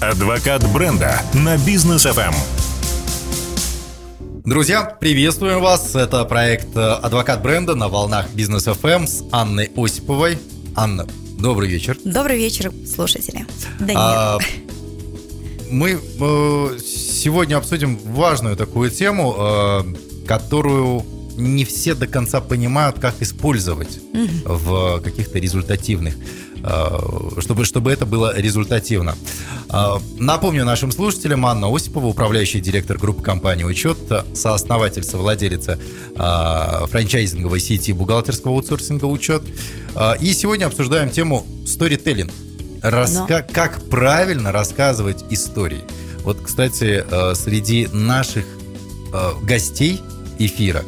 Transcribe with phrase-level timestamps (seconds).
[0.00, 2.34] Адвокат бренда на бизнес FM.
[4.44, 5.94] Друзья, приветствуем вас.
[5.94, 10.38] Это проект э, «Адвокат бренда» на волнах Бизнес FM с Анной Осиповой.
[10.74, 11.06] Анна,
[11.38, 11.96] добрый вечер.
[12.04, 13.46] Добрый вечер, слушатели.
[13.80, 14.38] Да А,
[15.70, 21.06] мы э, сегодня обсудим важную такую тему, э, которую
[21.38, 23.98] не все до конца понимают, как использовать
[24.44, 26.16] в каких-то результативных,
[27.40, 29.14] чтобы, чтобы это было результативно.
[29.70, 33.98] Э, Напомню нашим слушателям, Анна Осипова, управляющий директор группы компании «Учет»,
[34.34, 35.78] сооснователь, совладелица
[36.16, 39.42] э, франчайзинговой сети бухгалтерского аутсорсинга «Учет».
[39.94, 42.32] Э, И сегодня обсуждаем тему сторителлинг.
[42.82, 45.82] Раска- Как правильно рассказывать истории.
[46.24, 48.44] Вот, кстати, э, среди наших
[49.12, 50.00] э, гостей
[50.38, 50.82] эфира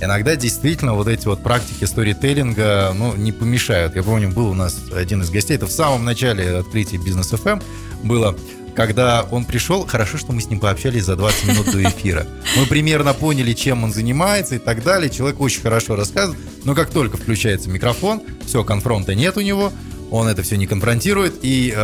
[0.00, 3.96] иногда действительно вот эти вот практики сторителлинга, ну, не помешают.
[3.96, 7.62] Я помню, был у нас один из гостей, это в самом начале открытия бизнес FM
[8.02, 8.36] было,
[8.74, 12.26] когда он пришел, хорошо, что мы с ним пообщались за 20 минут до эфира.
[12.56, 15.10] Мы примерно поняли, чем он занимается и так далее.
[15.10, 19.72] Человек очень хорошо рассказывает, но как только включается микрофон, все, конфронта нет у него,
[20.10, 21.80] он это все не конфронтирует, и э,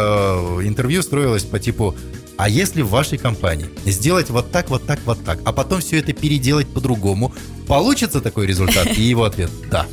[0.62, 1.96] интервью строилось по типу
[2.36, 5.98] а если в вашей компании сделать вот так, вот так, вот так, а потом все
[5.98, 7.32] это переделать по-другому,
[7.66, 8.86] получится такой результат?
[8.98, 9.86] И его ответ– да.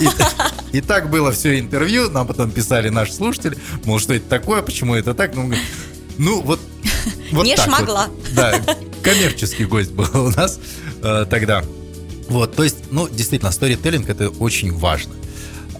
[0.00, 4.62] И, и так было все интервью, нам потом писали наши слушатели, мол, что это такое,
[4.62, 5.52] почему это так, ну,
[6.18, 6.60] ну вот,
[7.32, 7.76] вот Не так вот.
[7.76, 8.08] шмогла.
[8.32, 8.60] Да,
[9.02, 10.58] коммерческий гость был у нас
[11.02, 11.64] э, тогда.
[12.28, 15.14] Вот, то есть, ну, действительно, сторителлинг это очень важно.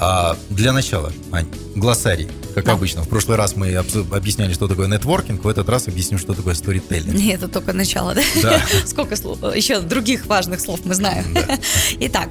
[0.03, 2.73] А, для начала, Ань, глоссарий, как Да.
[2.73, 3.03] обычно.
[3.03, 7.15] В прошлый раз мы объясняли, что такое нетворкинг, в этот раз объясним, что такое сторителлинг.
[7.15, 8.23] Нет, это только начало, да?
[8.43, 8.63] Да.
[8.87, 9.39] Сколько слов?
[9.55, 11.27] Еще других важных слов мы знаем.
[11.35, 11.59] Да.
[12.01, 12.31] Итак,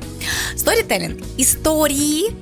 [0.55, 1.21] сторителлинг.
[1.37, 2.35] Истории,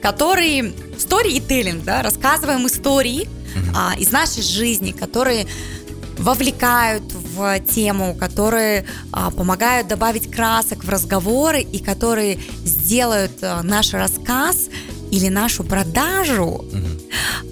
[0.00, 0.72] которые...
[0.98, 3.28] Сторителлинг, да, рассказываем истории
[3.74, 5.46] а, из нашей жизни, которые
[6.18, 7.02] вовлекают
[7.34, 14.68] в тему, которые а, помогают добавить красок в разговоры и которые сделают а, наш рассказ
[15.10, 17.00] или нашу продажу Мгм.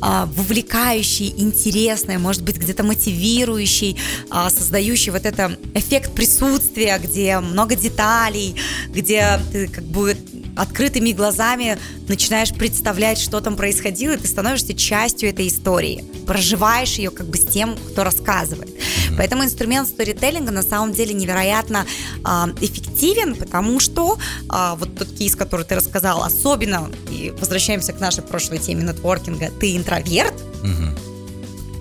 [0.01, 3.97] а, вовлекающий, интересный, может быть, где-то мотивирующий,
[4.31, 8.57] а, создающий вот это эффект присутствия, где много деталей,
[8.89, 10.17] где ты как бы
[10.57, 17.11] открытыми глазами начинаешь представлять, что там происходило, и ты становишься частью этой истории, проживаешь ее
[17.11, 18.71] как бы с тем, кто рассказывает.
[19.17, 21.87] Поэтому инструмент сторителлинга на самом деле невероятно
[22.25, 24.19] а, эффективен, потому что
[24.49, 29.51] а, вот тот кейс, который ты рассказал, особенно, и возвращаемся к нашей прошлой теме нетворкинга,
[29.61, 31.12] ты интроверт, Мгм.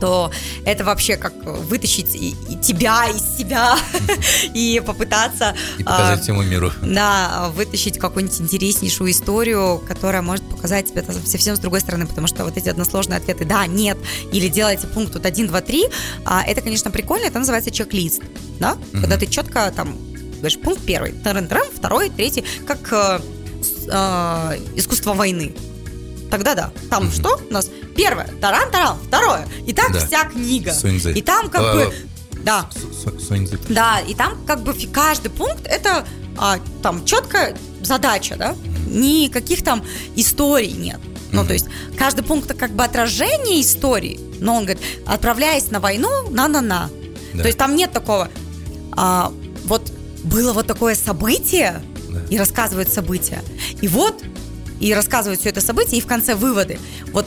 [0.02, 0.32] То
[0.66, 3.78] это вообще как вытащить и, и тебя из себя
[4.54, 6.72] и попытаться И а, показать всему миру.
[6.82, 12.28] да, вытащить какую-нибудь интереснейшую историю, которая может показать тебе это совсем с другой стороны, потому
[12.28, 13.98] что вот эти односложные ответы «да», «нет»
[14.32, 15.94] или «делайте пункт тут 1, 2, 3»,
[16.26, 18.24] а, это, конечно, прикольно, это называется чек-лист,
[18.60, 18.78] да?
[18.92, 19.98] Когда ты четко там
[20.38, 21.14] говоришь пункт первый,
[21.76, 23.20] второй, третий, как э,
[23.88, 25.54] э, искусство войны.
[26.32, 26.72] Тогда да.
[26.90, 27.12] Там Мгм.
[27.14, 27.70] что у нас?
[27.96, 29.46] Первое, таран-таран, второе.
[29.68, 30.00] И так Да.
[30.00, 30.72] вся книга.
[30.74, 31.14] Сунь-цзы.
[31.14, 31.94] И там как А, бы...
[32.44, 33.60] Да, С- с- Сунь-цзы.
[33.70, 36.06] да, и там как бы каждый пункт это
[36.38, 38.56] а, там четкая задача, да?
[38.88, 39.84] Никаких там
[40.16, 41.00] историй нет.
[41.34, 41.48] Ну, Мгм.
[41.48, 41.66] то есть
[41.98, 46.90] каждый пункт это как бы отражение истории, но он говорит, отправляясь на войну, на-на-на.
[47.34, 47.42] Да.
[47.42, 48.30] То есть там нет такого,
[48.94, 49.32] а,
[49.66, 49.92] вот
[50.24, 52.20] было вот такое событие, Да.
[52.30, 53.42] и рассказывают события.
[53.82, 54.24] И вот,
[54.82, 56.80] и рассказывают все это событие, и в конце выводы.
[57.14, 57.26] Вот,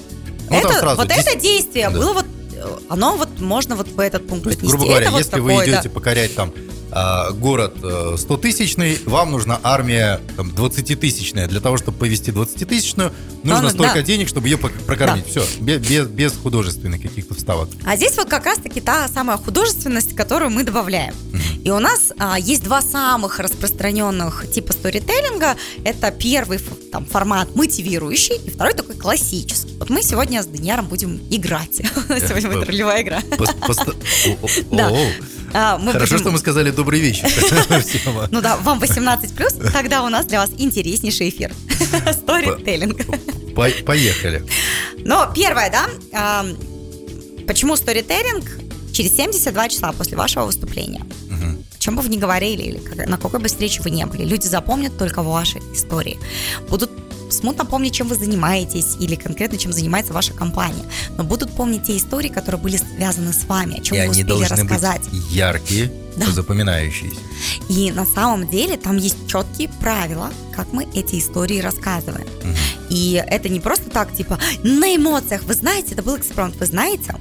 [0.50, 1.96] Ну, там это, вот дес- это действие Да.
[1.98, 4.76] было вот, э, оно вот можно вот в этот пункт То есть, отнести.
[4.76, 5.72] грубо говоря, Это вот если вы такое, да.
[5.78, 6.52] идете покорять там
[6.94, 11.48] а, город 100-тысячный, вам нужна армия там, 20-тысячная.
[11.48, 13.12] Для того, чтобы повести 20-тысячную,
[13.42, 14.02] нужно Она- столько да.
[14.02, 15.24] денег, чтобы ее прокормить.
[15.34, 15.42] Да.
[15.42, 17.68] Все, без, без, художественных каких-то вставок.
[17.84, 21.14] А здесь вот как раз-таки та самая художественность, которую мы добавляем.
[21.64, 25.56] И у нас а, есть два самых распространенных типа сторителлинга.
[25.84, 26.60] Это первый
[26.92, 29.74] там, формат мотивирующий, и второй такой классический.
[29.78, 31.74] Вот мы сегодня с Данияром будем играть.
[32.28, 33.20] Сегодня будет ролевая игра.
[34.70, 34.90] Да.
[35.54, 37.28] А, мы Хорошо, будем- что мы сказали добрый вечер.
[38.30, 41.52] Ну да, вам 18 плюс, тогда у нас для вас интереснейший эфир.
[42.12, 43.06] Сторителлинг.
[43.54, 44.44] По- Поехали.
[44.98, 46.56] Но первое, да, ам,
[47.46, 48.44] почему сторителлинг
[48.92, 51.04] через 72 часа после вашего выступления?
[51.78, 54.96] Чем бы вы ни говорили, или на какой бы встрече вы не были, люди запомнят
[54.96, 56.18] только ваши истории.
[56.70, 56.90] Будут
[57.30, 60.84] смутно помнить, чем вы занимаетесь, или конкретно, чем занимается ваша компания.
[61.16, 64.44] Но будут помнить те истории, которые были связаны с вами, о чем И вы успели
[64.44, 65.02] рассказать.
[65.30, 66.30] яркие, Да.
[66.30, 67.20] запоминающиеся.
[67.68, 72.26] И на самом деле там есть четкие правила, как мы эти истории рассказываем.
[72.42, 72.54] Мгм.
[72.90, 75.42] И это не просто так, типа, на эмоциях.
[75.44, 77.14] Вы знаете, это был экспромт, вы знаете?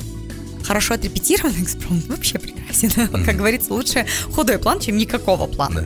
[0.64, 2.90] Хорошо отрепетированный экспромт вообще прекрасен.
[2.90, 3.26] Mm-hmm.
[3.26, 5.86] Как говорится, лучше худой план, чем никакого плана.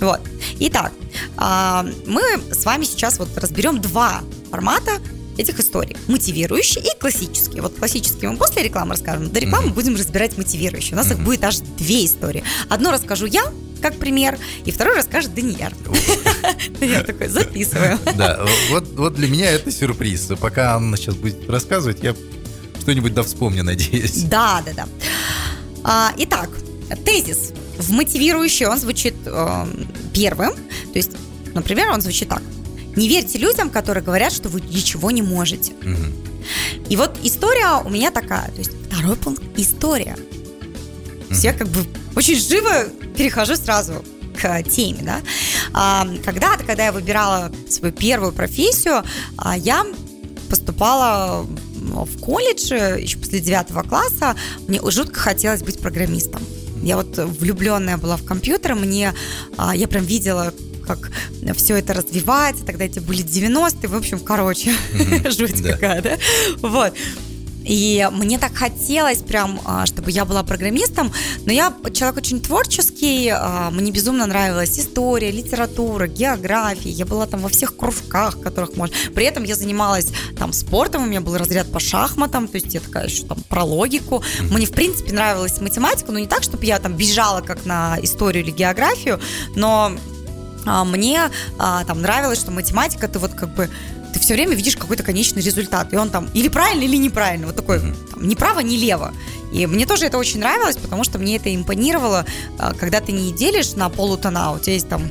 [0.00, 0.06] Да.
[0.06, 0.20] Вот.
[0.60, 0.92] Итак,
[1.36, 2.22] а, мы
[2.52, 4.92] с вами сейчас вот разберем два формата
[5.36, 5.96] этих историй.
[6.08, 7.62] Мотивирующие и классические.
[7.62, 9.30] Вот классические мы после рекламы расскажем.
[9.30, 9.74] До рекламы mm-hmm.
[9.74, 10.94] будем разбирать мотивирующие.
[10.94, 11.14] У нас mm-hmm.
[11.14, 12.42] их будет аж две истории.
[12.68, 13.44] Одну расскажу я,
[13.80, 15.72] как пример, и второй расскажет Даниэль.
[16.80, 17.98] Я такой, записываю.
[18.16, 20.32] Да, вот, вот для меня это сюрприз.
[20.40, 22.14] Пока Анна сейчас будет рассказывать, я
[22.88, 24.22] что-нибудь да вспомню, надеюсь.
[24.22, 24.88] Да, да, да.
[25.84, 26.48] А, итак,
[27.04, 29.66] тезис в мотивирующий, он звучит э,
[30.14, 30.54] первым.
[30.54, 31.10] То есть,
[31.54, 32.42] например, он звучит так.
[32.96, 35.74] Не верьте людям, которые говорят, что вы ничего не можете.
[35.74, 36.88] Угу.
[36.88, 38.50] И вот история у меня такая.
[38.52, 40.16] То есть второй пункт– история.
[41.28, 41.34] Угу.
[41.34, 41.84] Все как бы
[42.16, 44.02] очень живо перехожу сразу
[44.40, 45.20] к теме, да.
[45.74, 49.04] А, когда-то, когда я выбирала свою первую профессию,
[49.36, 49.84] а, я
[50.48, 51.46] поступала
[51.88, 54.36] в колледж еще после девятого класса.
[54.66, 56.42] Мне жутко хотелось быть программистом.
[56.82, 59.12] Я вот влюбленная была в компьютер, мне
[59.56, 60.52] а, я прям видела
[60.86, 61.10] как
[61.54, 65.30] все это развивается, тогда эти были 90-е, в общем, короче, mm-hmm.
[65.38, 65.72] жуть да.
[65.72, 66.18] какая, да?
[66.62, 66.94] Вот.
[67.68, 71.12] И мне так хотелось прям, а, чтобы я была программистом,
[71.44, 77.40] но я человек очень творческий, а, мне безумно нравилась история, литература, география, я была там
[77.40, 78.96] во всех кружках, которых можно.
[79.14, 82.80] При этом я занималась там спортом, у меня был разряд по шахматам, то есть я
[82.80, 84.22] такая еще там про логику.
[84.50, 88.44] Мне, в принципе, нравилась математика, но не так, чтобы я там бежала как на историю
[88.44, 89.20] или географию,
[89.54, 89.92] но
[90.64, 93.68] а, мне там нравилось, что математика, ты вот как бы
[94.12, 95.92] ты все время видишь какой-то конечный результат.
[95.92, 97.46] И он там или правильно, или неправильно.
[97.46, 99.12] Вот такой, там, ни право, ни лево.
[99.52, 102.26] И мне тоже это очень нравилось, потому что мне это импонировало,
[102.58, 105.10] а, когда ты не делишь на полутона, у тебя есть там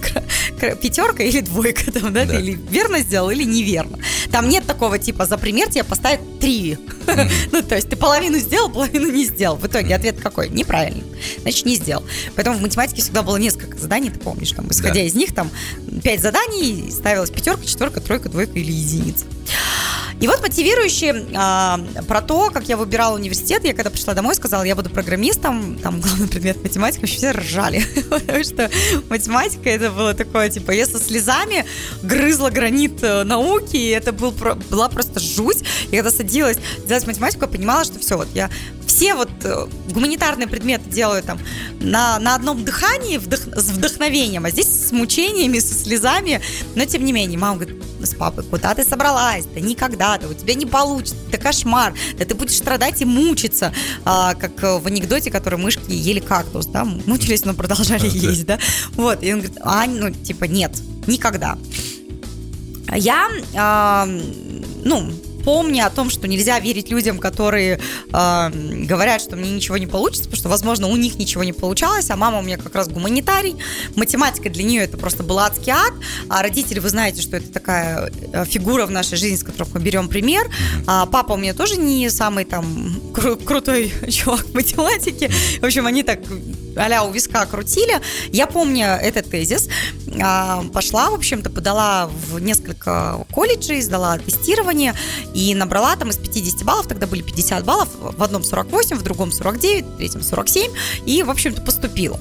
[0.60, 2.34] пятерка или двойка, там, да, да.
[2.34, 3.98] ты или верно сделал, или неверно.
[4.32, 6.78] Там нет такого типа за пример тебе поставят три.
[7.52, 9.56] ну, то есть ты половину сделал, половину не сделал.
[9.56, 10.48] В итоге ответ какой?
[10.48, 11.04] Неправильный.
[11.42, 12.02] Значит, не сделал.
[12.34, 15.00] Поэтому в математике всегда было несколько заданий, ты помнишь, там, исходя да.
[15.02, 15.50] из них, там,
[16.02, 19.26] пять заданий, ставилась пятерка, четверка, тройка, двойка или единица.
[20.22, 24.62] И вот мотивирующий а, про то, как я выбирала университет, я когда пришла домой, сказала,
[24.62, 28.70] я буду программистом, там главный предмет математика, вообще все ржали, потому что
[29.10, 31.64] математика это было такое, типа, я со слезами
[32.04, 34.30] грызла гранит э, науки, и это был,
[34.70, 35.64] была просто жуть.
[35.90, 38.48] И когда садилась делать математику, я понимала, что все, вот я
[38.92, 41.38] все вот э, гуманитарные предметы делаю там
[41.80, 46.42] на, на одном дыхании вдох, с вдохновением, а здесь с мучениями, со слезами.
[46.74, 49.46] Но тем не менее, мама говорит, с папой, куда ты собралась?
[49.46, 53.72] Да никогда, да у тебя не получится, это кошмар, да ты будешь страдать и мучиться,
[54.04, 58.58] а, как в анекдоте, который мышки ели кактус, да, мучились, но продолжали есть, да.
[58.92, 61.56] Вот, и он говорит, а, ну, типа, нет, никогда.
[62.94, 64.06] Я, а,
[64.84, 65.10] ну,
[65.44, 67.80] помня о том, что нельзя верить людям, которые
[68.12, 68.50] э,
[68.86, 72.16] говорят, что мне ничего не получится, потому что, возможно, у них ничего не получалось, а
[72.16, 73.56] мама у меня как раз гуманитарий,
[73.96, 75.92] математика для нее это просто был адский ад,
[76.28, 79.80] а родители, вы знаете, что это такая э, фигура в нашей жизни, с которой мы
[79.80, 80.50] берем пример,
[80.86, 85.30] а папа у меня тоже не самый там кру- крутой чувак в математике,
[85.60, 86.20] в общем, они так
[86.76, 88.00] а у виска крутили.
[88.32, 89.68] Я помню этот тезис,
[90.20, 94.94] а, пошла, в общем-то, подала в несколько колледжей, сдала тестирование
[95.34, 99.32] и набрала там из 50 баллов, тогда были 50 баллов, в одном 48, в другом
[99.32, 100.72] 49, в третьем 47,
[101.06, 102.18] и, в общем-то, поступила.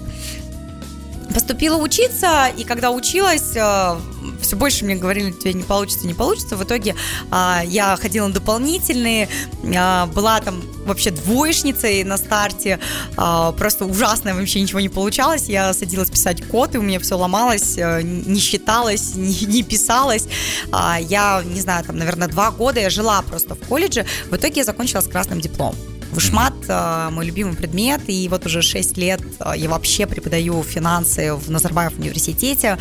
[1.33, 3.99] Поступила учиться, и когда училась, э,
[4.41, 6.55] все больше мне говорили, тебе не получится, не получится.
[6.55, 6.95] В итоге
[7.29, 9.29] а, я ходила на дополнительные,
[9.75, 12.79] а, была там вообще двоечницей на старте,
[13.17, 15.47] а, просто ужасно, вообще ничего не получалось.
[15.47, 20.27] Я садилась писать код, и у меня все ломалось, э, не считалось, не, не писалось.
[20.71, 24.05] А, я, не знаю, там, наверное, два года я жила просто в колледже.
[24.29, 25.90] В итоге я закончила с красным дипломом.
[26.11, 31.33] Вышмат э, мой любимый предмет, и вот уже 6 лет э, я вообще преподаю финансы
[31.33, 32.77] в Назарбаев университете,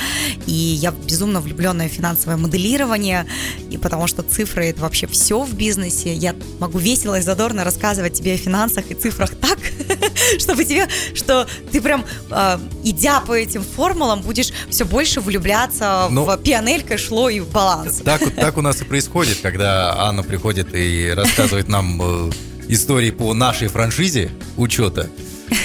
[0.46, 3.26] и я безумно влюбленная в финансовое моделирование,
[3.70, 6.12] и потому что цифры это вообще все в бизнесе.
[6.12, 9.58] Я могу весело и задорно рассказывать тебе о финансах и цифрах так,
[10.38, 16.24] чтобы тебе, что ты прям, э, идя по этим формулам, будешь все больше влюбляться ну,
[16.24, 18.02] в пианель, кэшло и в баланс.
[18.04, 22.30] Так, так у нас и происходит, когда Анна приходит и рассказывает нам
[22.72, 25.10] истории по нашей франшизе учета.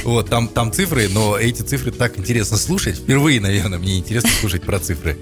[0.04, 2.98] Вот, там, там цифры, но эти цифры так интересно слушать.
[2.98, 5.18] Впервые, наверное, мне интересно слушать про цифры.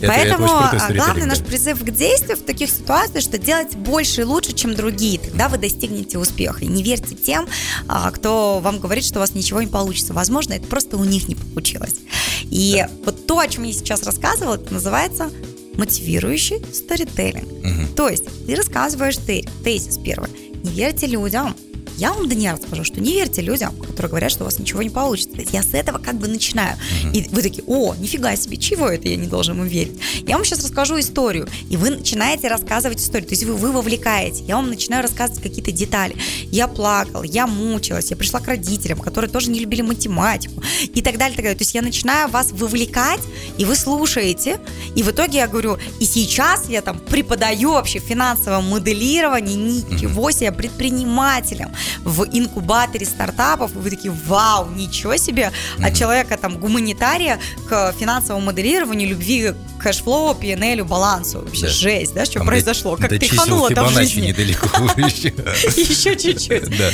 [0.00, 4.24] Поэтому это, это главный наш призыв к действию в таких ситуациях, что делать больше и
[4.24, 5.18] лучше, чем другие.
[5.18, 6.64] Тогда вы достигнете успеха.
[6.64, 7.48] И не верьте тем,
[7.88, 10.12] а, кто вам говорит, что у вас ничего не получится.
[10.12, 11.96] Возможно, это просто у них не получилось.
[12.42, 12.90] И да.
[13.04, 15.30] вот то, о чем я сейчас рассказывала, это называется
[15.76, 17.50] мотивирующий сторителлинг.
[17.50, 17.94] Угу.
[17.96, 20.30] То есть ты рассказываешь ты, тезис первый
[20.64, 21.54] не верьте людям,
[21.96, 24.90] я вам, Даниэль, скажу, что не верьте людям, которые говорят, что у вас ничего не
[24.90, 25.36] получится.
[25.52, 26.76] Я с этого как бы начинаю.
[27.04, 27.12] Угу.
[27.14, 29.98] И вы такие, о, нифига себе, чего это я не должен им верить?
[30.26, 33.28] Я вам сейчас расскажу историю, и вы начинаете рассказывать историю.
[33.28, 34.44] То есть вы, вы вовлекаете.
[34.44, 36.16] Я вам начинаю рассказывать какие-то детали.
[36.50, 41.18] Я плакала, я мучилась, я пришла к родителям, которые тоже не любили математику и так
[41.18, 41.58] далее, так далее.
[41.58, 43.20] То есть я начинаю вас вовлекать,
[43.58, 44.58] и вы слушаете,
[44.94, 50.52] и в итоге я говорю, и сейчас я там преподаю вообще финансовое моделирование, ничего себе,
[50.52, 51.74] предпринимателям
[52.04, 58.46] в инкубаторе стартапов, и вы такие, вау, ничего себе, от человека там гуманитария к финансовому
[58.46, 61.40] моделированию, любви к cash flow, P&L, балансу.
[61.40, 61.72] Вообще да.
[61.72, 62.96] жесть, да, что там произошло?
[62.96, 64.28] Как тряхануло там в жизни.
[64.28, 66.78] недалеко Еще чуть-чуть.
[66.78, 66.90] Да.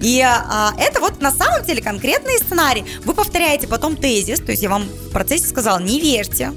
[0.00, 2.84] И а, это вот на самом деле конкретный сценарий.
[3.04, 6.52] Вы повторяете потом тезис, то есть я вам в процессе сказала, не верьте.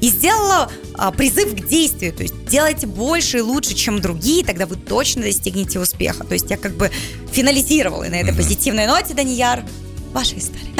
[0.00, 4.66] И сделала а, призыв к действию, то есть делайте больше и лучше, чем другие, тогда
[4.66, 6.24] вы точно достигнете успеха.
[6.24, 6.90] То есть я как бы
[7.32, 8.36] финализировала на этой mm-hmm.
[8.36, 9.64] позитивной ноте, Данияр,
[10.12, 10.72] ваша история.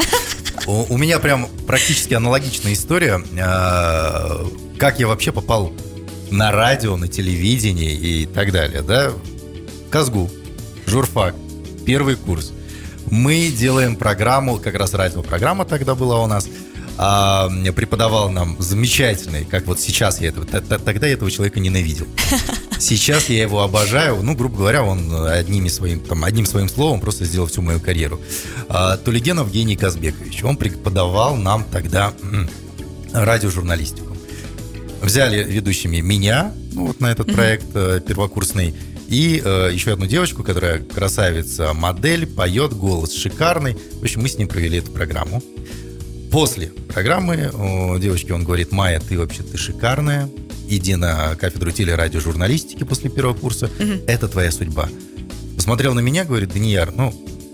[0.67, 3.21] У, у меня прям практически аналогичная история.
[3.41, 4.45] А,
[4.77, 5.73] как я вообще попал
[6.31, 9.11] на радио, на телевидение и так далее, да?
[9.89, 10.29] Казгу,
[10.85, 11.35] журфак,
[11.85, 12.51] первый курс.
[13.11, 16.47] Мы делаем программу, как раз радиопрограмма тогда была у нас,
[16.97, 22.07] а, преподавал нам замечательный, как вот сейчас я этого, тогда я этого человека ненавидел.
[22.79, 27.25] Сейчас я его обожаю, ну, грубо говоря, он одним своим, там, одним своим словом просто
[27.25, 28.19] сделал всю мою карьеру.
[28.69, 32.13] А, Тулигенов Евгений Казбекович, он преподавал нам тогда
[33.13, 34.15] радиожурналистику.
[35.01, 38.73] Взяли ведущими меня, ну, вот на этот проект э, первокурсный,
[39.07, 43.77] и э, еще одну девочку, которая красавица, модель, поет, голос шикарный.
[43.99, 45.43] В общем, мы с ним провели эту программу.
[46.35, 47.49] После программы
[47.97, 50.29] девочки он говорит, Майя, ты вообще ты шикарная,
[50.67, 54.03] иди на кафедру телерадиожурналистики после первого курса, угу.
[54.05, 54.89] это твоя судьба.
[55.55, 57.13] Посмотрел на меня, говорит, Данияр, ну,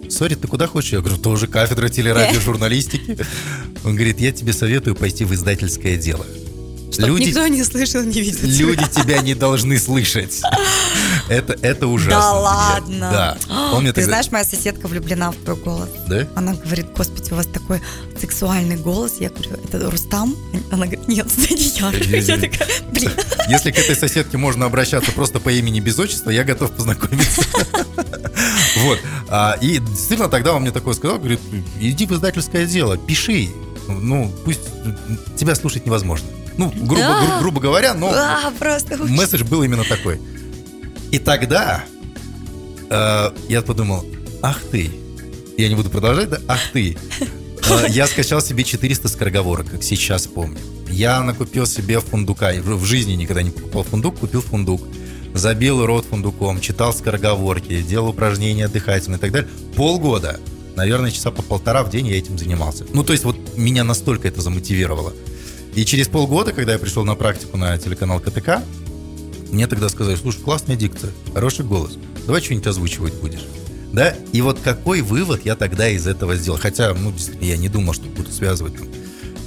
[0.10, 0.94] сори, ты куда хочешь?
[0.94, 3.20] Я говорю, тоже кафедра телерадиожурналистики.
[3.84, 6.26] Он говорит, я тебе советую пойти в издательское дело.
[6.92, 10.42] Чтоб люди, никто не слышал, не видел Люди тебя не должны слышать.
[11.32, 12.20] Это, это ужасно.
[12.20, 13.10] Да ладно.
[13.10, 13.38] Да.
[13.74, 14.08] Он мне Ты тогда...
[14.10, 15.90] знаешь, моя соседка влюблена в твой голос.
[16.08, 16.28] Да?
[16.36, 17.82] Она говорит, господи, у вас такой
[18.20, 19.14] сексуальный голос.
[19.20, 20.36] Я говорю, это Рустам?
[20.72, 22.18] Она говорит, нет, это не я.
[22.20, 23.12] Я такая, блин.
[23.48, 27.44] Если к этой соседке можно обращаться просто по имени без отчества, я готов познакомиться.
[28.78, 29.00] Вот.
[29.28, 31.40] А, и действительно тогда он мне такое сказал, говорит,
[31.80, 33.50] иди в издательское дело, пиши.
[33.88, 34.62] Ну, пусть
[35.36, 36.28] тебя слушать невозможно.
[36.58, 40.20] Ну, грубо, а, гру, грубо говоря, но а, просто месседж был именно такой.
[41.12, 41.84] И тогда
[42.90, 44.06] э, я подумал,
[44.42, 44.90] ах ты,
[45.58, 46.98] я не буду продолжать, да, ах ты.
[47.70, 50.58] Э, я скачал себе 400 скороговорок, как сейчас помню.
[50.90, 52.52] Я накупил себе фундука.
[52.54, 54.82] В жизни никогда не покупал фундук, купил фундук.
[55.36, 59.50] Забил рот фундуком, читал скороговорки, делал упражнения дыхательные и так далее.
[59.76, 60.40] Полгода,
[60.76, 62.86] наверное, часа по полтора в день я этим занимался.
[62.94, 65.14] Ну, то есть вот меня настолько это замотивировало.
[65.76, 68.64] И через полгода, когда я пришел на практику на телеканал КТК,
[69.52, 73.46] мне тогда сказали, слушай, классная дикция, хороший голос, давай что-нибудь озвучивать будешь.
[73.94, 74.16] Да?
[74.32, 76.58] И вот какой вывод я тогда из этого сделал?
[76.58, 78.88] Хотя, ну, я не думал, что буду связывать там,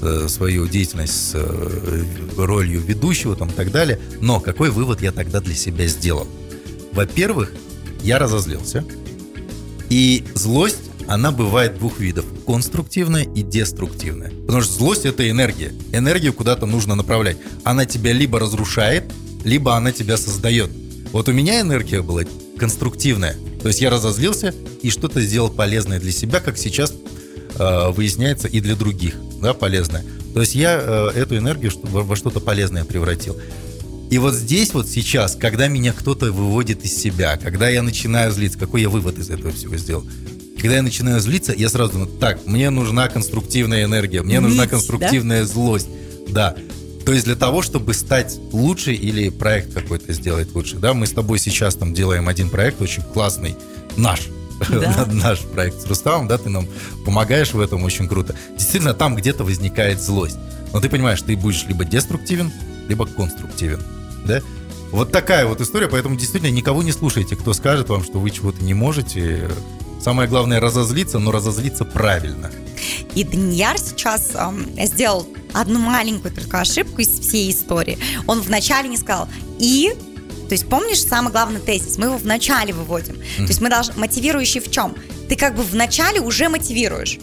[0.02, 2.04] э, свою деятельность с э,
[2.36, 3.98] ролью ведущего там, и так далее.
[4.20, 6.28] Но какой вывод я тогда для себя сделал?
[6.92, 7.52] Во-первых,
[8.02, 8.84] я разозлился.
[9.88, 12.24] И злость она бывает двух видов.
[12.46, 14.30] Конструктивная и деструктивная.
[14.46, 15.72] Потому что злость– это энергия.
[15.92, 17.38] Энергию куда-то нужно направлять.
[17.62, 19.04] Она тебя либо разрушает,
[19.44, 20.70] либо она тебя создает.
[21.12, 22.22] Вот у меня энергия была
[22.58, 23.36] конструктивная.
[23.62, 26.92] То есть я разозлился и что-то сделал полезное для себя, как сейчас
[27.58, 30.04] э, выясняется, и для других, да, полезное.
[30.34, 33.36] То есть я э, эту энергию во что-то полезное превратил.
[34.10, 38.58] И вот здесь вот сейчас, когда меня кто-то выводит из себя, когда я начинаю злиться,
[38.58, 40.04] какой я вывод из этого всего сделал?
[40.64, 45.42] когда я начинаю злиться, я сразу думаю, так, мне нужна конструктивная энергия, мне нужна конструктивная
[45.42, 45.46] да?
[45.46, 45.88] злость.
[46.28, 46.56] Да.
[47.04, 50.76] То есть для того, чтобы стать лучше или проект какой-то сделать лучше.
[50.76, 53.56] Да, мы с тобой сейчас там делаем один проект очень классный,
[53.96, 54.28] наш,
[54.70, 55.06] да.
[55.12, 56.66] наш проект с Рустамом, да, ты нам
[57.04, 58.34] помогаешь в этом очень круто.
[58.56, 60.38] Действительно, там где-то возникает злость.
[60.72, 62.50] Но ты понимаешь, ты будешь либо деструктивен,
[62.88, 63.82] либо конструктивен,
[64.24, 64.40] да?
[64.90, 68.62] Вот такая вот история, поэтому действительно никого не слушайте, кто скажет вам, что вы чего-то
[68.64, 69.50] не можете.
[70.00, 72.50] Самое главное разозлиться, но разозлиться правильно.
[73.14, 77.98] И Данияр сейчас эм, сделал одну маленькую только ошибку из всей истории.
[78.26, 79.94] Он вначале не сказал «и»,
[80.48, 83.14] то есть помнишь самый главный тезис, мы его вначале выводим.
[83.14, 84.94] То есть мы должны, мотивирующий в чем?
[85.28, 87.18] Ты как бы вначале уже мотивируешь.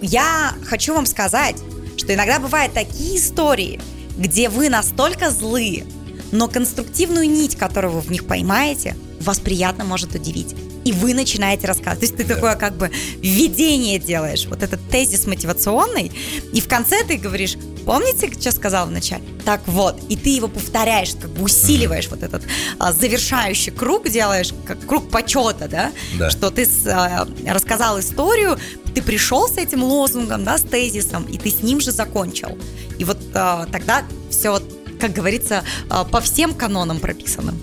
[0.00, 1.56] Я хочу вам сказать,
[1.96, 3.80] что иногда бывают такие истории,
[4.18, 5.84] где вы настолько злы,
[6.32, 10.54] но конструктивную нить, которую вы в них поймаете, вас приятно может удивить.
[10.84, 12.00] И вы начинаете рассказывать.
[12.00, 16.12] То есть ты такое как бы введение делаешь, вот этот тезис мотивационный,
[16.52, 19.24] и в конце ты говоришь, помните, что сказал вначале?
[19.44, 22.42] Так вот, и ты его повторяешь, как бы усиливаешь вот этот
[22.78, 25.92] а, завершающий круг, делаешь как круг почета, да?
[26.18, 26.30] Да.
[26.30, 28.58] Что ты с, а, рассказал историю,
[28.94, 32.58] ты пришел с этим лозунгом, да, с тезисом, и ты с ним же закончил.
[32.98, 34.60] И вот а, тогда все,
[35.00, 37.54] как говорится, а, по всем канонам прописано.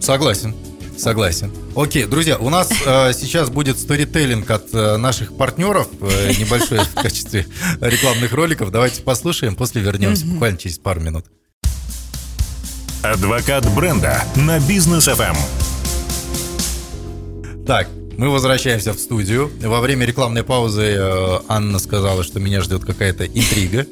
[0.00, 0.54] Согласен.
[0.98, 1.52] Согласен.
[1.76, 6.94] Окей, друзья, у нас э, сейчас будет сторителлинг от э, наших партнеров, э, небольшой в
[6.94, 7.46] качестве
[7.80, 8.72] рекламных роликов.
[8.72, 11.26] Давайте послушаем, после вернемся буквально через пару минут.
[13.02, 15.16] Адвокат бренда на бизнес Эм.
[15.16, 15.36] ФМ.
[17.64, 19.52] Так, мы возвращаемся в студию.
[19.62, 23.86] Во время рекламной паузы э, Анна сказала, что меня ждет какая-то интрига.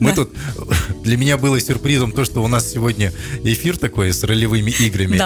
[0.00, 0.32] Мы тут...
[1.02, 3.12] Для меня было сюрпризом то, что у нас сегодня
[3.44, 5.22] эфир такой с ролевыми играми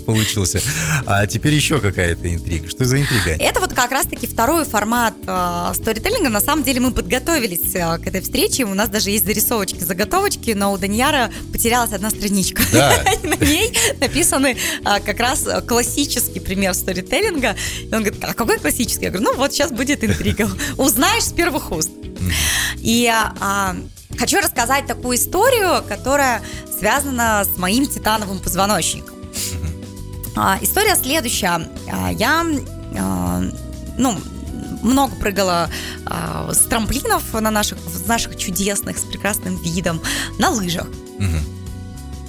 [0.06, 0.60] получился.
[1.06, 2.68] А теперь еще какая-то интрига.
[2.68, 3.30] Что за интрига?
[3.42, 6.30] Это вот как раз-таки второй формат э, сторителлинга.
[6.30, 8.64] На самом деле мы подготовились э, к этой встрече.
[8.64, 12.62] У нас даже есть зарисовочки, заготовочки, но у Даньяра потерялась одна страничка.
[13.22, 17.56] На ней написаны э, как раз классический пример сторителлинга.
[17.80, 19.04] И он говорит, а какой классический?
[19.04, 20.50] Я говорю, ну вот сейчас будет интрига.
[20.76, 21.90] Узнаешь с первых уст.
[22.78, 23.76] И а,
[24.18, 26.42] хочу рассказать такую историю, которая
[26.78, 29.14] связана с моим титановым позвоночником.
[30.36, 31.68] А, история следующая.
[31.92, 32.44] А, я,
[32.98, 33.42] а,
[33.96, 34.18] ну,
[34.82, 35.70] много прыгала
[36.06, 40.00] а, с трамплинов на наших, в наших чудесных, с прекрасным видом,
[40.38, 40.86] на лыжах.
[41.18, 41.40] Мгм.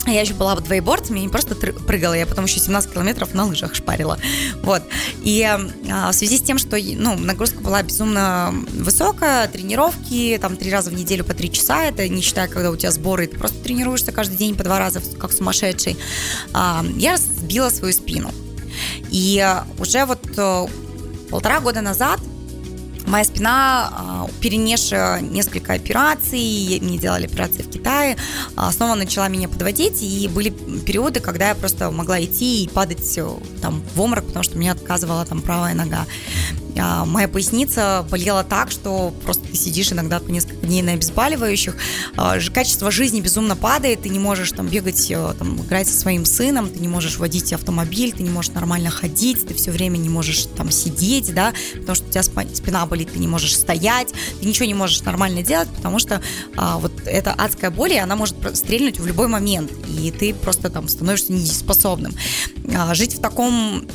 [0.07, 3.73] Я еще была двоеборцем, я не просто прыгала, я потом еще 17 километров на лыжах
[3.73, 4.19] шпарила.
[4.61, 4.83] Вот.
[5.23, 10.71] И а, в связи с тем, что ну, нагрузка была безумно высокая, тренировки там три
[10.71, 13.57] раза в неделю по три часа, это не считая, когда у тебя сборы, ты просто
[13.63, 15.97] тренируешься каждый день по два раза, как сумасшедший,
[16.53, 18.31] а, я сбила свою спину.
[19.09, 19.45] И
[19.79, 20.67] уже вот э,
[21.29, 22.19] полтора года назад
[23.07, 28.17] Моя спина, а, перенесшая несколько операций, мне делали операции в Китае,
[28.55, 33.17] а, снова начала меня подводить, и были периоды, когда я просто могла идти и падать
[33.17, 33.29] э,
[33.61, 36.05] там в обморок, потому что меня отказывала там правая нога.
[36.77, 41.75] А, Моя поясница болела так, что просто ты сидишь иногда по несколько дней на обезболивающих.
[42.17, 46.25] А, Качество жизни безумно падает, ты не можешь там бегать, э, там, играть со своим
[46.25, 50.09] сыном, ты не можешь водить автомобиль, ты не можешь нормально ходить, ты все время не
[50.09, 54.47] можешь там сидеть, да, потому что у тебя спина болит, ты не можешь стоять, ты
[54.47, 56.21] ничего не можешь нормально делать, потому что
[56.55, 60.69] а, вот эта адская боль, и она может стрельнуть в любой момент, и ты просто
[60.69, 62.13] там становишься недееспособным.
[62.75, 63.85] А, Жить в таком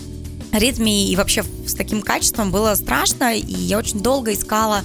[0.52, 4.82] ритме и вообще с таким качеством было страшно, и я очень долго искала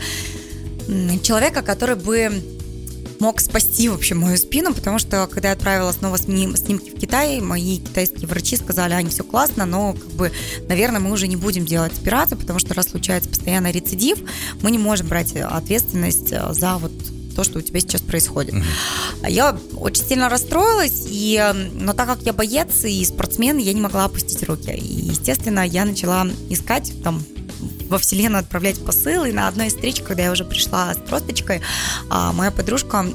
[1.24, 2.44] человека, который бы
[3.20, 7.40] мог спасти вообще мою спину, потому что когда я отправила снова сним- снимки в Китай,
[7.40, 10.32] мои китайские врачи сказали, Ань, все классно, но как бы,
[10.68, 14.20] наверное, мы уже не будем делать операцию, потому что раз случается постоянно рецидив,
[14.62, 16.92] мы не можем брать ответственность э, за вот
[17.36, 18.56] то, что у тебя сейчас происходит.
[19.28, 21.42] Я очень сильно расстроилась, и,
[21.74, 24.72] но так как я боец и спортсмен, я не могла опустить руки.
[24.72, 27.22] И, естественно, я начала искать там
[27.90, 29.30] во вселенную отправлять посылы.
[29.30, 31.62] И на одной из встреч, когда я уже пришла с тросточкой,
[32.10, 33.06] а, моя подружка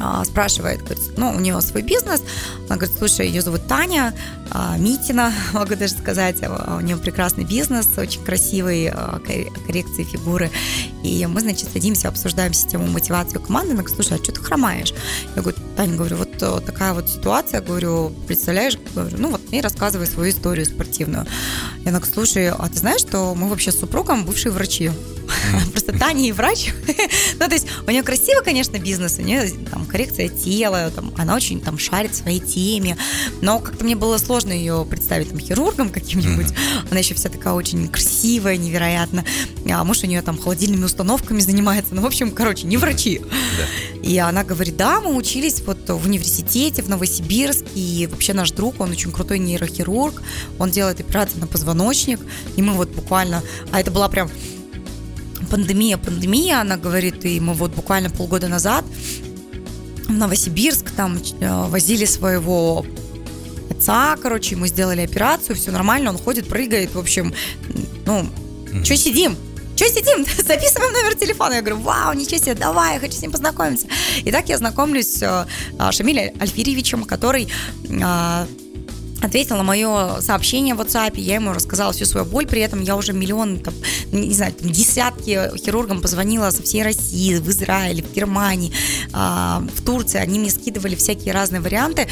[0.00, 2.22] а, спрашивает, говорит, ну, у нее свой бизнес,
[2.66, 4.14] она говорит, слушай, ее зовут Таня
[4.50, 10.50] а, Митина, могу даже сказать, у нее прекрасный бизнес, очень красивый, кор- коррекции фигуры,
[11.02, 14.94] и мы, значит, садимся, обсуждаем систему мотивации команды, она говорит, слушай, а что ты хромаешь?
[15.34, 19.60] Я говорю, Таня, говорю, вот э, такая вот ситуация, говорю, представляешь, говорю, ну вот, и
[19.60, 21.26] рассказывай свою историю спортивную.
[21.84, 24.90] И она говорит, слушай, а ты знаешь, что мы вообще с супругом бывшие врачи?
[25.72, 26.72] Просто Таня и врач.
[27.38, 31.34] Ну, то есть у нее красивый, конечно, бизнес, у нее там коррекция тела, там, она
[31.34, 32.96] очень там шарит в своей теме,
[33.40, 36.54] но как-то мне было сложно ее представить там хирургом каким-нибудь.
[36.90, 39.24] Она еще вся такая очень красивая, невероятно.
[39.68, 41.94] А муж у нее там холодильными установками занимается.
[41.94, 43.20] Ну, в общем, короче, не врачи.
[44.02, 48.80] И она говорит, да, мы учились вот в университете в Новосибирске, и вообще наш друг,
[48.80, 50.22] он очень крутой нейрохирург,
[50.58, 52.20] он делает операции на позвоночник,
[52.56, 54.30] и мы вот буквально, а это была прям
[55.50, 58.84] пандемия, пандемия, она говорит, и мы вот буквально полгода назад
[60.06, 62.84] в Новосибирск там э, возили своего
[63.70, 67.32] отца, короче, ему сделали операцию, все нормально, он ходит, прыгает, в общем,
[68.04, 68.26] ну,
[68.84, 69.36] что сидим?
[69.82, 70.24] Что сидим?
[70.46, 71.54] Записываем номер телефона.
[71.54, 73.88] Я говорю, вау, ничего себе, давай, я хочу с ним познакомиться.
[74.24, 77.48] И так я знакомлюсь с э, Шамилем Альфиревичем, который
[77.88, 78.46] э,
[79.22, 82.96] ответил на мое сообщение в WhatsApp, я ему рассказала всю свою боль, при этом я
[82.96, 83.74] уже миллион, там,
[84.12, 88.72] не знаю, десятки хирургам позвонила со всей России, в Израиле, в Германии,
[89.12, 92.08] а, в Турции, они мне скидывали всякие разные варианты,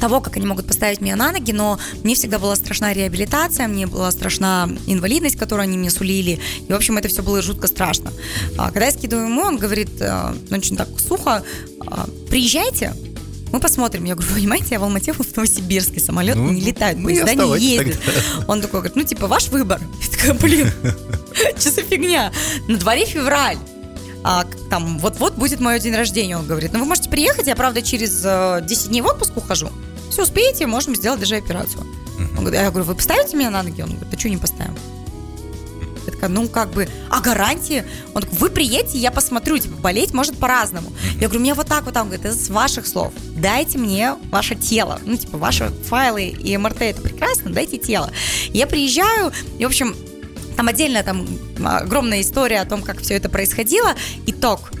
[0.00, 3.86] того, как они могут поставить меня на ноги, но мне всегда была страшна реабилитация, мне
[3.86, 8.12] была страшна инвалидность, которую они мне сулили, и, в общем, это все было жутко страшно.
[8.56, 11.42] А, когда я скидываю ему, он говорит, э, очень так сухо,
[11.86, 12.94] «А, приезжайте,
[13.52, 14.04] мы посмотрим.
[14.04, 17.58] Я говорю, понимаете, я в Алмате, в Новосибирске, самолет ну, не летает, ну, поезда не
[17.58, 17.98] ездят.
[18.46, 19.80] Он такой говорит, ну, типа, ваш выбор.
[20.02, 20.72] Я такая, блин,
[21.58, 22.32] что за фигня?
[22.68, 23.58] На дворе февраль.
[24.22, 26.72] А, там вот-вот будет мой день рождения, он говорит.
[26.72, 29.70] Ну, вы можете приехать, я, правда, через э, 10 дней в отпуск ухожу.
[30.10, 31.86] Все успеете, можем сделать даже операцию.
[32.18, 33.80] Он говорит, а я говорю, вы поставите меня на ноги?
[33.80, 34.76] Он говорит, а что не поставим?
[36.06, 37.84] Я такая, ну, как бы, а гарантии?
[38.14, 40.92] Он такой, вы приедете, я посмотрю, типа, болеть может по-разному.
[41.20, 43.12] Я говорю, мне вот так вот, он говорит, это с ваших слов.
[43.36, 44.98] Дайте мне ваше тело.
[45.04, 48.10] Ну, типа, ваши файлы и МРТ, это прекрасно, дайте тело.
[48.48, 49.94] Я приезжаю, и, в общем,
[50.56, 51.26] там отдельная там
[51.64, 53.94] огромная история о том, как все это происходило.
[54.26, 54.72] Итог.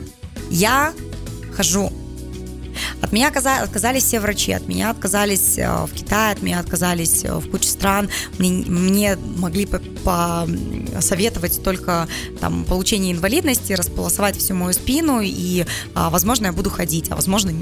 [0.50, 0.92] Я
[1.54, 1.92] хожу
[3.02, 7.34] от меня отказались все врачи, от меня отказались э, в Китае, от меня отказались э,
[7.34, 8.08] в куче стран.
[8.38, 12.08] Мне, мне могли посоветовать только
[12.40, 17.52] там, получение инвалидности, располосовать всю мою спину, и, а, возможно, я буду ходить, а возможно,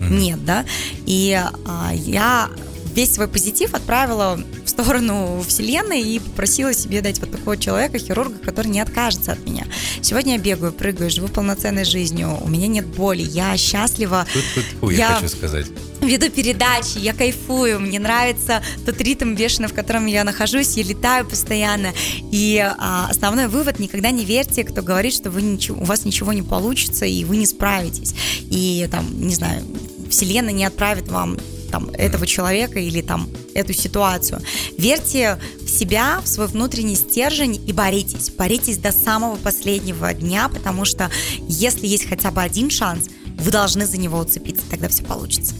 [0.00, 0.64] нет, да.
[1.06, 2.48] И а, я
[2.94, 8.38] весь свой позитив отправила в сторону Вселенной и попросила себе дать вот такого человека, хирурга,
[8.38, 9.66] который не откажется от меня.
[10.02, 14.26] Сегодня я бегаю, прыгаю, живу полноценной жизнью, у меня нет боли, я счастлива.
[14.32, 15.66] Тут, тут, фу, я, я хочу сказать.
[16.00, 21.26] Веду передачи, я кайфую, мне нравится тот ритм бешеный, в котором я нахожусь, я летаю
[21.26, 21.92] постоянно.
[22.32, 26.32] И а, основной вывод, никогда не верьте, кто говорит, что вы ничего, у вас ничего
[26.32, 28.14] не получится, и вы не справитесь.
[28.50, 29.62] И там, не знаю,
[30.10, 31.38] Вселенная не отправит вам
[31.70, 34.40] там, этого человека или там эту ситуацию.
[34.76, 38.30] Верьте в себя, в свой внутренний стержень и боритесь.
[38.30, 41.10] Боритесь до самого последнего дня, потому что
[41.48, 45.54] если есть хотя бы один шанс, вы должны за него уцепиться, тогда все получится.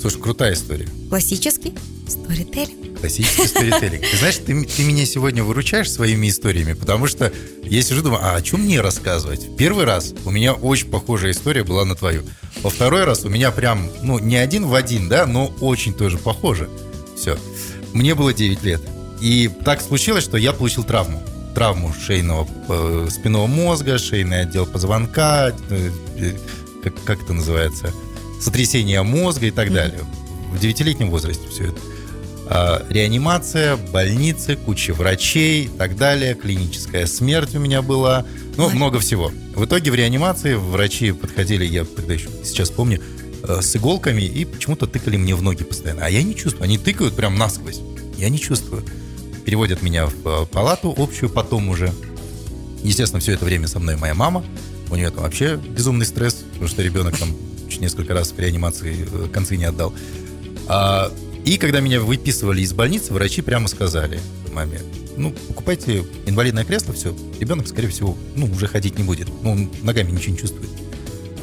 [0.00, 0.88] Слушай, крутая история.
[1.08, 1.74] Классический
[2.06, 3.00] сторителлинг.
[3.00, 4.02] Классический сторителлинг.
[4.08, 7.32] Ты знаешь, ты, ты меня сегодня выручаешь своими историями, потому что
[7.64, 9.56] я сижу думаю, а о чем мне рассказывать?
[9.56, 12.22] Первый раз у меня очень похожая история была на твою.
[12.62, 16.18] Во второй раз у меня прям, ну, не один в один, да, но очень тоже
[16.18, 16.68] похоже.
[17.16, 17.36] Все.
[17.92, 18.80] Мне было 9 лет.
[19.20, 21.20] И так случилось, что я получил травму.
[21.54, 26.32] Травму шейного э, спинного мозга, шейный отдел позвонка, э, э,
[26.84, 27.92] как, как это называется,
[28.40, 30.00] сотрясение мозга и так далее.
[30.52, 31.80] В девятилетнем возрасте все это.
[32.50, 38.24] А, реанимация, больницы, куча врачей и так далее, клиническая смерть у меня была,
[38.56, 38.74] ну, Ой.
[38.74, 39.30] много всего.
[39.54, 43.02] В итоге в реанимации врачи подходили, я тогда еще сейчас помню,
[43.42, 46.06] э, с иголками и почему-то тыкали мне в ноги постоянно.
[46.06, 47.80] А я не чувствую, они тыкают прям насквозь.
[48.16, 48.82] Я не чувствую.
[49.44, 51.92] Переводят меня в э, палату общую потом уже.
[52.82, 54.42] Естественно, все это время со мной моя мама.
[54.90, 57.28] У нее там вообще безумный стресс, потому что ребенок там
[57.76, 59.94] несколько раз в реанимации э, концы не отдал.
[60.66, 61.12] А
[61.44, 64.20] и когда меня выписывали из больницы, врачи прямо сказали
[64.52, 64.80] маме,
[65.16, 69.28] ну, покупайте инвалидное кресло, все, ребенок, скорее всего, ну, уже ходить не будет.
[69.42, 70.70] Ну, он ногами ничего не чувствует.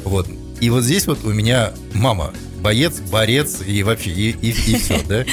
[0.04, 0.28] Вот.
[0.60, 5.02] И вот здесь вот у меня мама боец, борец и вообще, и, и, и все,
[5.08, 5.24] да.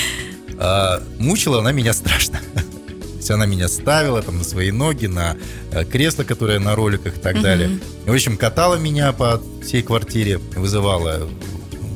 [0.57, 2.39] А, мучила она меня страшно.
[2.53, 5.37] То есть она меня ставила там на свои ноги, на
[5.71, 7.79] э, кресло, которое на роликах и так далее.
[8.05, 11.27] В общем, катала меня по всей квартире, вызывала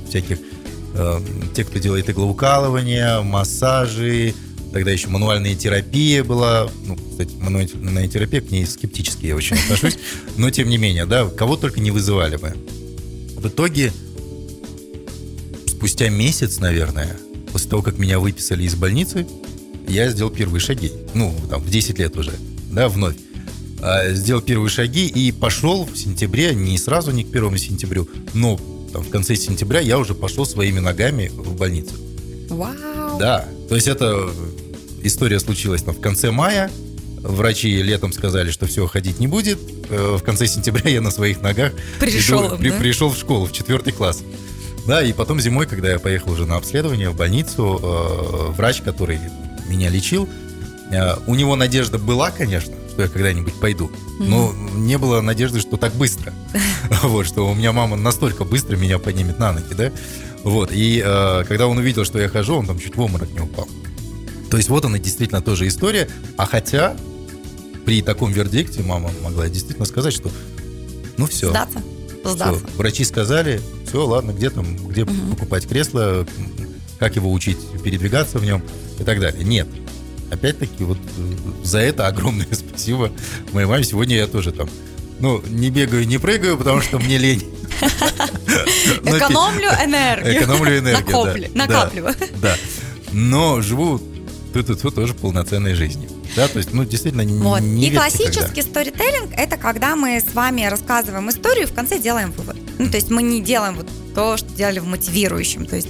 [0.08, 0.39] всяких
[0.93, 1.19] э,
[1.56, 4.34] те, кто делает иглоукалывание, массажи,
[4.71, 6.69] тогда еще мануальная терапия была.
[6.86, 9.97] Ну, кстати, мануальная терапия, к ней скептически я очень отношусь.
[10.38, 12.53] Но, тем не менее, да, кого только не вызывали бы.
[13.36, 13.91] В итоге,
[15.67, 17.17] спустя месяц, наверное,
[17.51, 19.27] после того, как меня выписали из больницы,
[19.88, 20.91] я сделал первые шаги.
[21.13, 22.34] Ну, там, в 10 лет уже,
[22.71, 23.15] да, вновь.
[23.82, 28.60] А, сделал первые шаги и пошел в сентябре, не сразу, не к первому сентябрю, но
[28.92, 31.94] там, в конце сентября я уже пошел своими ногами в больницу.
[32.50, 33.20] Вау!
[33.20, 34.30] Да, то есть это
[35.04, 36.72] история случилась там, в конце мая,
[37.22, 39.60] врачи летом сказали, что все, ходить не будет.
[39.90, 42.78] Э, в конце сентября я на своих ногах пришел, иду, при, да?
[42.78, 44.24] пришел в школу, в четвертый класс.
[44.88, 49.20] Да, и потом зимой, когда я поехал уже на обследование в больницу, э, врач, который
[49.68, 50.30] меня лечил,
[50.92, 53.92] э, у него надежда была, конечно, что я когда-нибудь пойду.
[54.18, 56.34] Но не было надежды, что так быстро.
[57.04, 59.92] Вот, что у меня мама настолько быстро меня поднимет на ноги, да.
[60.44, 63.40] Вот, и э, когда он увидел, что я хожу, он там чуть в обморок не
[63.40, 63.68] упал.
[64.50, 66.10] То есть вот она действительно тоже история.
[66.38, 66.96] А хотя
[67.86, 70.32] при таком вердикте мама могла действительно сказать, что
[71.18, 71.52] ну все.
[71.52, 71.84] Сдаться.
[72.26, 72.66] Сдаться.
[72.66, 75.36] Все, врачи сказали, все, ладно, где там, где угу.
[75.36, 76.26] покупать кресло,
[76.98, 78.64] как его учить передвигаться в нем
[79.00, 79.44] и так далее.
[79.44, 79.68] Нет,
[80.32, 83.12] опять-таки, вот э, за это огромное спасибо
[83.54, 83.84] моей маме.
[83.84, 84.70] Сегодня я тоже там,
[85.20, 87.44] ну, не бегаю, не прыгаю, потому что мне лень.
[89.04, 90.40] Экономлю энергию.
[90.40, 92.16] Экономлю энергию, Накапливаю.
[92.42, 92.56] Да.
[93.12, 94.02] Но живу
[94.54, 96.10] тут тоже полноценной жизнью.
[96.36, 97.60] Да, то есть, ну, действительно, вот.
[97.62, 102.32] не И классический сторителлинг– это когда мы с вами рассказываем историю и в конце делаем
[102.32, 102.58] вывод.
[102.78, 105.89] Ну, то есть мы не делаем вот то, что делали в мотивирующем, то есть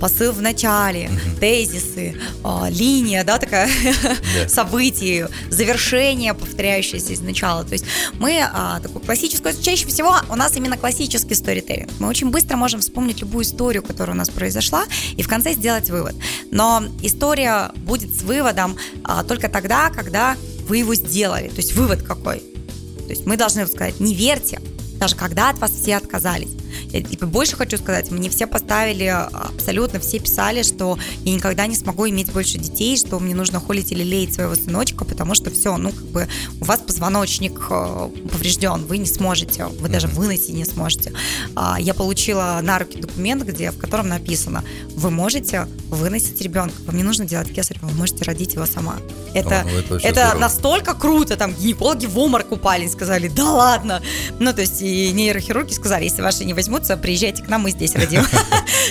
[0.00, 1.38] посыл в начале, угу.
[1.38, 4.48] тезисы, э, линия, да, такая yeah.
[4.48, 7.64] событий, завершение, повторяющееся из начала.
[7.64, 7.84] То есть
[8.14, 11.90] мы э, такую классическую, чаще всего у нас именно классический сторителлинг.
[11.98, 14.84] Мы очень быстро можем вспомнить любую историю, которая у нас произошла,
[15.14, 16.14] и в конце сделать вывод.
[16.50, 21.48] Но история будет с выводом э, только тогда, когда вы его сделали.
[21.48, 22.38] То есть вывод какой?
[22.38, 24.62] То есть мы должны сказать, не верьте,
[24.98, 26.48] даже когда от вас все отказались.
[26.90, 31.76] Я типа, больше хочу сказать, мне все поставили, абсолютно все писали, что я никогда не
[31.76, 35.76] смогу иметь больше детей, что мне нужно холить или леять своего сыночка, потому что все,
[35.76, 36.28] ну, как бы
[36.60, 41.12] у вас позвоночник э, поврежден, вы не сможете, вы даже выносить не сможете.
[41.54, 46.96] А, я получила на руки документ, где, в котором написано, вы можете выносить ребенка, вам
[46.96, 48.96] не нужно делать кесарь, вы можете родить его сама.
[49.34, 54.02] Это, О, ну, это, это настолько круто, там гинекологи в оморок упали, сказали, да ладно.
[54.38, 57.70] Ну, то есть и нейрохирурги сказали, если ваши не возьмут вернуться, приезжайте к нам, мы
[57.70, 58.22] здесь родим.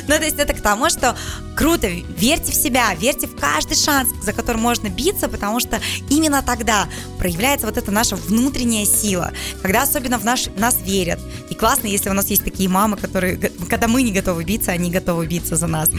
[0.07, 1.15] Ну, то есть это к тому, что
[1.55, 6.43] круто, верьте в себя, верьте в каждый шанс, за который можно биться, потому что именно
[6.43, 11.19] тогда проявляется вот эта наша внутренняя сила, когда особенно в наш, нас верят.
[11.49, 13.37] И классно, если у нас есть такие мамы, которые,
[13.69, 15.89] когда мы не готовы биться, они готовы биться за нас.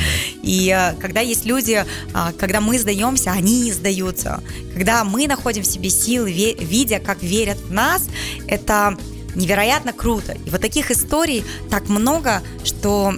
[0.42, 4.42] И э, когда есть люди, а, когда мы сдаемся, они не сдаются.
[4.74, 8.08] Когда мы находим в себе силы, видя, как верят в нас,
[8.46, 8.96] это
[9.36, 10.32] невероятно круто.
[10.32, 13.14] И вот таких историй так много, что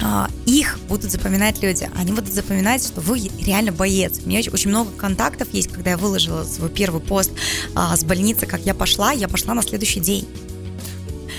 [0.00, 1.88] а, их будут запоминать люди.
[1.96, 4.20] Они будут запоминать, что вы реально боец.
[4.24, 7.30] У меня очень много контактов есть, когда я выложила свой первый пост
[7.74, 10.28] а, с больницы, как я пошла, я пошла на следующий день.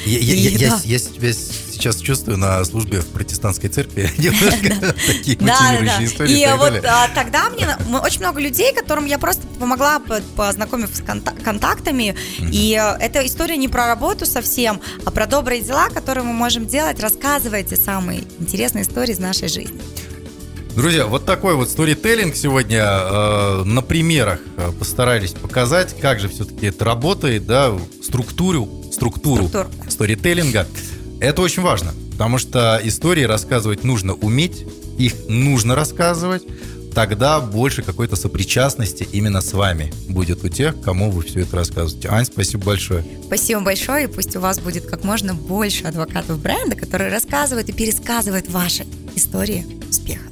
[0.05, 1.33] Я, я, я, я, я себя
[1.77, 6.41] сейчас чувствую на службе в протестантской церкви немножко такие мотивирующие истории.
[6.41, 7.67] И вот а, тогда мне
[7.99, 10.01] очень много людей, которым я просто помогла,
[10.35, 12.15] познакомив с контактами.
[12.39, 16.67] И э, эта история не про работу совсем, а про добрые дела, которые мы можем
[16.67, 16.99] делать.
[16.99, 19.81] Рассказывайте самые интересные истории из нашей жизни.
[20.77, 26.67] Друзья, вот такой вот сторителлинг сегодня э, на примерах э, постарались показать, как же все-таки
[26.67, 29.89] это работает, да, структуру, структуру Структур.
[29.89, 30.67] сторителлинга.
[31.19, 34.65] Это очень важно, потому что истории рассказывать нужно уметь,
[34.97, 36.43] их нужно рассказывать,
[36.93, 42.09] тогда больше какой-то сопричастности именно с вами будет у тех, кому вы все это рассказываете.
[42.09, 43.03] Ань, спасибо большое.
[43.25, 47.73] Спасибо большое, и пусть у вас будет как можно больше адвокатов бренда, которые рассказывают и
[47.73, 50.27] пересказывают ваши истории успеха.